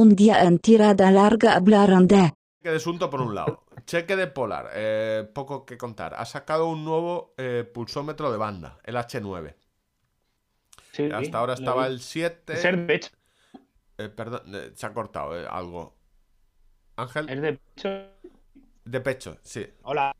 un 0.00 0.16
día 0.16 0.42
en 0.44 0.58
tirada 0.58 1.10
larga 1.10 1.54
hablaron 1.56 2.08
de... 2.08 2.32
Cheque 2.56 2.70
de 2.70 2.76
asunto 2.76 3.10
por 3.10 3.20
un 3.20 3.34
lado. 3.34 3.64
Cheque 3.86 4.16
de 4.16 4.26
Polar, 4.26 4.70
eh, 4.74 5.28
poco 5.34 5.64
que 5.66 5.76
contar. 5.76 6.14
Ha 6.14 6.24
sacado 6.24 6.68
un 6.68 6.84
nuevo 6.84 7.34
eh, 7.36 7.64
pulsómetro 7.72 8.30
de 8.32 8.38
banda, 8.38 8.78
el 8.84 8.96
H9. 8.96 9.54
Sí, 10.92 11.10
Hasta 11.10 11.38
ahora 11.38 11.54
estaba 11.54 11.86
vi. 11.86 11.94
el 11.94 12.00
7. 12.00 12.52
Es 12.52 12.64
el 12.64 12.76
de 12.76 12.82
pecho. 12.84 13.10
Eh, 13.98 14.08
perdón, 14.08 14.42
eh, 14.54 14.72
se 14.74 14.86
ha 14.86 14.92
cortado 14.94 15.38
eh, 15.38 15.46
algo. 15.48 15.96
Ángel, 16.96 17.28
Es 17.30 17.40
de 17.40 17.52
pecho. 17.54 17.88
de 18.84 19.00
pecho, 19.00 19.36
sí. 19.42 19.66
Hola. 19.82 20.14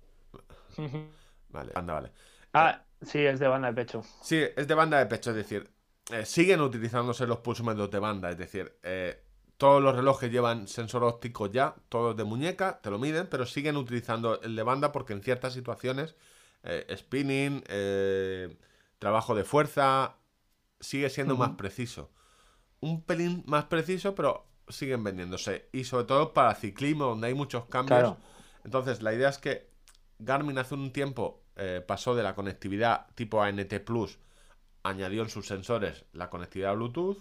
Vale, 1.48 1.72
anda, 1.74 1.94
vale. 1.94 2.12
Ah, 2.52 2.84
sí, 3.02 3.18
es 3.18 3.40
de 3.40 3.48
banda 3.48 3.68
de 3.68 3.74
pecho. 3.74 4.02
Sí, 4.22 4.40
es 4.56 4.68
de 4.68 4.74
banda 4.74 4.98
de 4.98 5.06
pecho, 5.06 5.30
es 5.30 5.36
decir, 5.36 5.68
eh, 6.12 6.24
siguen 6.24 6.60
utilizándose 6.60 7.26
los 7.26 7.38
pulsómetros 7.38 7.90
de 7.90 7.98
banda, 7.98 8.30
es 8.30 8.38
decir, 8.38 8.78
eh, 8.84 9.20
todos 9.60 9.82
los 9.82 9.94
relojes 9.94 10.32
llevan 10.32 10.68
sensor 10.68 11.04
óptico 11.04 11.46
ya, 11.46 11.74
todos 11.90 12.16
de 12.16 12.24
muñeca, 12.24 12.80
te 12.80 12.88
lo 12.88 12.98
miden, 12.98 13.26
pero 13.26 13.44
siguen 13.44 13.76
utilizando 13.76 14.40
el 14.40 14.56
de 14.56 14.62
banda 14.62 14.90
porque 14.90 15.12
en 15.12 15.22
ciertas 15.22 15.52
situaciones, 15.52 16.16
eh, 16.62 16.86
spinning, 16.96 17.62
eh, 17.68 18.56
trabajo 18.98 19.34
de 19.34 19.44
fuerza, 19.44 20.16
sigue 20.80 21.10
siendo 21.10 21.36
más 21.36 21.50
preciso. 21.58 22.10
Un 22.80 23.02
pelín 23.02 23.44
más 23.46 23.66
preciso, 23.66 24.14
pero 24.14 24.46
siguen 24.66 25.04
vendiéndose. 25.04 25.68
Y 25.72 25.84
sobre 25.84 26.06
todo 26.06 26.32
para 26.32 26.54
ciclismo, 26.54 27.04
donde 27.04 27.26
hay 27.26 27.34
muchos 27.34 27.66
cambios. 27.66 28.00
Claro. 28.00 28.16
Entonces, 28.64 29.02
la 29.02 29.12
idea 29.12 29.28
es 29.28 29.36
que 29.36 29.68
Garmin 30.18 30.56
hace 30.56 30.74
un 30.74 30.90
tiempo 30.90 31.42
eh, 31.56 31.84
pasó 31.86 32.14
de 32.14 32.22
la 32.22 32.34
conectividad 32.34 33.08
tipo 33.14 33.42
ANT 33.42 33.74
Plus, 33.84 34.18
añadió 34.84 35.20
en 35.20 35.28
sus 35.28 35.46
sensores 35.46 36.06
la 36.14 36.30
conectividad 36.30 36.74
Bluetooth 36.74 37.18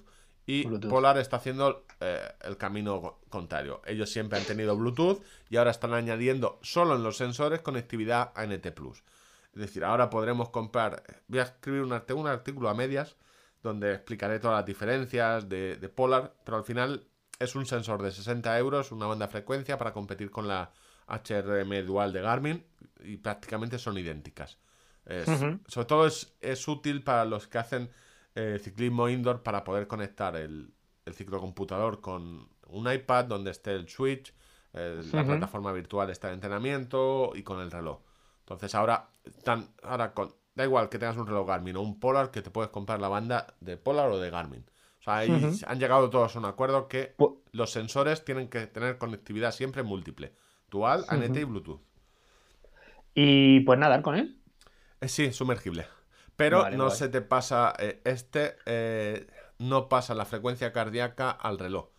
y 0.51 0.63
Bluetooth. 0.65 0.89
Polar 0.89 1.17
está 1.17 1.37
haciendo 1.37 1.85
eh, 1.99 2.19
el 2.41 2.57
camino 2.57 3.01
co- 3.01 3.21
contrario. 3.29 3.81
Ellos 3.85 4.09
siempre 4.11 4.39
han 4.39 4.45
tenido 4.45 4.75
Bluetooth 4.75 5.21
y 5.49 5.57
ahora 5.57 5.71
están 5.71 5.93
añadiendo 5.93 6.59
solo 6.61 6.95
en 6.95 7.03
los 7.03 7.17
sensores 7.17 7.61
conectividad 7.61 8.31
ANT 8.35 8.67
Plus. 8.71 9.03
Es 9.53 9.61
decir, 9.61 9.83
ahora 9.83 10.09
podremos 10.09 10.49
comprar. 10.49 11.03
Voy 11.27 11.39
a 11.39 11.43
escribir 11.43 11.81
un, 11.81 11.93
art- 11.93 12.11
un 12.11 12.27
artículo 12.27 12.69
a 12.69 12.73
medias 12.73 13.15
donde 13.61 13.93
explicaré 13.93 14.39
todas 14.39 14.57
las 14.57 14.65
diferencias 14.65 15.47
de, 15.49 15.75
de 15.75 15.89
Polar, 15.89 16.33
pero 16.45 16.57
al 16.57 16.63
final 16.63 17.05
es 17.39 17.55
un 17.55 17.65
sensor 17.65 18.01
de 18.01 18.11
60 18.11 18.57
euros, 18.57 18.91
una 18.91 19.05
banda 19.07 19.25
de 19.27 19.31
frecuencia 19.31 19.77
para 19.77 19.91
competir 19.93 20.29
con 20.31 20.47
la 20.47 20.71
HRM 21.07 21.85
dual 21.85 22.13
de 22.13 22.21
Garmin 22.21 22.65
y 23.03 23.17
prácticamente 23.17 23.77
son 23.79 23.97
idénticas. 23.97 24.57
Es-. 25.05 25.27
Sobre 25.67 25.85
todo 25.87 26.05
es, 26.07 26.33
es 26.41 26.67
útil 26.67 27.03
para 27.03 27.25
los 27.25 27.47
que 27.47 27.57
hacen 27.57 27.89
eh, 28.39 28.59
ciclismo 28.59 29.09
indoor 29.09 29.43
para 29.43 29.63
poder 29.63 29.87
conectar 29.87 30.35
el, 30.35 30.53
el 31.05 31.13
ciclocomputador 31.13 31.99
con 32.01 32.47
un 32.67 32.91
iPad 32.91 33.25
donde 33.25 33.51
esté 33.51 33.71
el 33.73 33.87
Switch, 33.89 34.33
eh, 34.73 35.01
la 35.13 35.23
plataforma 35.25 35.71
virtual 35.71 36.09
está 36.09 36.27
de 36.27 36.35
entrenamiento 36.35 37.31
y 37.35 37.43
con 37.43 37.59
el 37.59 37.71
reloj. 37.71 37.99
Entonces 38.41 38.73
ahora, 38.75 39.09
tan, 39.43 39.67
ahora 39.83 40.13
con, 40.13 40.33
da 40.55 40.63
igual 40.63 40.89
que 40.89 40.99
tengas 40.99 41.17
un 41.17 41.27
reloj 41.27 41.47
Garmin 41.47 41.75
o 41.77 41.81
un 41.81 41.99
Polar 41.99 42.31
que 42.31 42.41
te 42.41 42.51
puedes 42.51 42.71
comprar 42.71 42.99
la 43.01 43.09
banda 43.09 43.47
de 43.59 43.77
Polar 43.77 44.09
o 44.11 44.19
de 44.19 44.29
Garmin. 44.29 44.63
O 44.99 45.01
sea, 45.03 45.17
ahí 45.17 45.31
han 45.65 45.79
llegado 45.79 46.09
todos 46.09 46.35
a 46.35 46.39
un 46.39 46.45
acuerdo 46.45 46.87
que 46.87 47.15
Pu- 47.17 47.37
los 47.51 47.71
sensores 47.71 48.23
tienen 48.25 48.49
que 48.49 48.67
tener 48.67 48.97
conectividad 48.97 49.51
siempre 49.51 49.81
múltiple. 49.83 50.33
Dual, 50.69 51.05
ANT 51.09 51.35
y. 51.37 51.43
Bluetooth. 51.45 51.81
¿Y 53.13 53.61
puedes 53.61 53.79
nadar 53.79 54.01
con 54.01 54.15
él? 54.15 54.35
Eh, 55.01 55.07
sí, 55.07 55.31
sumergible. 55.33 55.85
Pero 56.39 56.61
Vale, 56.61 56.77
no 56.77 56.89
se 56.89 57.09
te 57.09 57.19
pasa, 57.19 57.73
eh, 57.79 57.99
este 58.05 58.55
eh, 58.65 59.27
no 59.57 59.89
pasa 59.89 60.15
la 60.15 60.23
frecuencia 60.23 60.71
cardíaca 60.71 61.31
al 61.31 61.59
reloj. 61.59 61.89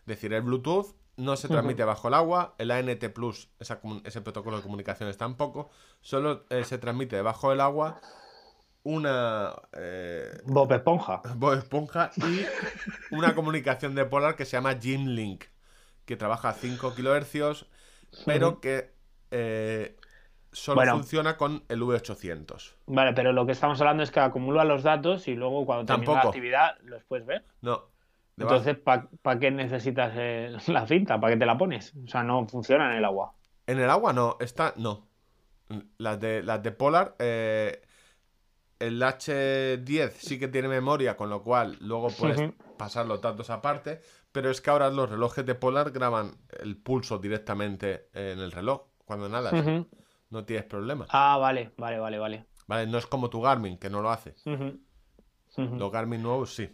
Es 0.00 0.04
decir, 0.06 0.34
el 0.34 0.42
Bluetooth 0.42 0.94
no 1.16 1.34
se 1.38 1.48
transmite 1.48 1.82
bajo 1.82 2.08
el 2.08 2.14
agua, 2.14 2.54
el 2.58 2.72
ANT 2.72 3.02
Plus, 3.14 3.48
esa 3.58 3.80
ese 4.04 4.20
protocolo 4.20 4.58
de 4.58 4.62
comunicaciones 4.62 5.16
tampoco, 5.16 5.70
solo 6.02 6.44
eh, 6.50 6.64
se 6.64 6.76
transmite 6.76 7.16
debajo 7.16 7.48
del 7.48 7.62
agua 7.62 7.98
una 8.82 9.54
eh, 9.72 10.42
Bob 10.44 10.70
Esponja. 10.74 11.22
Bob 11.34 11.54
Esponja 11.54 12.10
y 12.16 12.44
una 13.14 13.34
comunicación 13.34 13.94
de 13.94 14.04
Polar 14.04 14.36
que 14.36 14.44
se 14.44 14.58
llama 14.58 14.76
Jim 14.78 15.06
Link, 15.06 15.44
que 16.04 16.16
trabaja 16.18 16.50
a 16.50 16.52
5 16.52 16.94
kHz, 16.94 17.64
pero 18.26 18.60
que 18.60 18.92
eh, 19.30 19.96
solo 20.56 20.76
Bueno. 20.76 20.92
funciona 20.92 21.36
con 21.36 21.64
el 21.68 21.82
V800. 21.82 22.74
Vale, 22.86 23.12
pero 23.12 23.32
lo 23.32 23.44
que 23.44 23.52
estamos 23.52 23.78
hablando 23.80 24.02
es 24.02 24.10
que 24.10 24.20
acumula 24.20 24.64
los 24.64 24.82
datos 24.82 25.28
y 25.28 25.34
luego 25.34 25.66
cuando 25.66 25.84
termina 25.84 26.14
la 26.14 26.20
actividad 26.22 26.78
los 26.82 27.04
puedes 27.04 27.26
ver. 27.26 27.44
No. 27.60 27.90
Entonces, 28.38 28.76
¿para 28.78 29.38
qué 29.38 29.50
necesitas 29.50 30.12
eh, 30.16 30.56
la 30.68 30.86
cinta? 30.86 31.20
¿Para 31.20 31.34
qué 31.34 31.38
te 31.38 31.46
la 31.46 31.58
pones? 31.58 31.94
O 32.02 32.08
sea, 32.08 32.22
no 32.22 32.46
funciona 32.48 32.90
en 32.90 32.98
el 32.98 33.04
agua. 33.04 33.34
En 33.66 33.78
el 33.78 33.90
agua 33.90 34.14
no, 34.14 34.38
esta 34.40 34.72
no. 34.76 35.06
Las 35.98 36.20
de, 36.20 36.42
las 36.42 36.62
de 36.62 36.72
Polar, 36.72 37.16
eh, 37.18 37.82
el 38.78 39.02
H10 39.02 40.10
sí 40.10 40.38
que 40.38 40.48
tiene 40.48 40.68
memoria, 40.68 41.16
con 41.16 41.28
lo 41.28 41.42
cual 41.42 41.76
luego 41.80 42.08
puedes 42.08 42.38
Ujú. 42.40 42.54
pasar 42.78 43.06
los 43.06 43.20
datos 43.20 43.50
aparte, 43.50 44.00
pero 44.32 44.50
es 44.50 44.60
que 44.60 44.70
ahora 44.70 44.88
los 44.90 45.10
relojes 45.10 45.44
de 45.44 45.54
Polar 45.54 45.90
graban 45.90 46.36
el 46.60 46.76
pulso 46.76 47.18
directamente 47.18 48.08
en 48.14 48.38
el 48.38 48.52
reloj 48.52 48.82
cuando 49.04 49.28
nadas. 49.28 49.52
Ujú. 49.52 49.86
No 50.30 50.44
tienes 50.44 50.66
problema. 50.66 51.06
Ah, 51.08 51.38
vale, 51.38 51.72
vale, 51.76 51.98
vale, 51.98 52.18
vale. 52.18 52.46
¿Vale? 52.66 52.86
No 52.86 52.98
es 52.98 53.06
como 53.06 53.30
tu 53.30 53.40
Garmin, 53.40 53.78
que 53.78 53.90
no 53.90 54.02
lo 54.02 54.10
hace. 54.10 54.34
Los 55.56 55.92
Garmin 55.92 56.22
nuevos 56.22 56.54
sí. 56.54 56.68